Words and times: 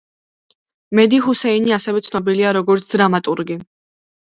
მედი 0.99 1.19
ჰუსეინი 1.25 1.77
ასევე 1.77 2.03
ცნობილია 2.09 2.55
როგორც 2.59 2.91
დრამატურგი. 2.97 3.61